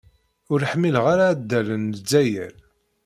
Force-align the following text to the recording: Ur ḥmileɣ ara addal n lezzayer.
Ur 0.51 0.61
ḥmileɣ 0.71 1.05
ara 1.13 1.25
addal 1.31 1.67
n 1.75 1.83
lezzayer. 1.93 2.53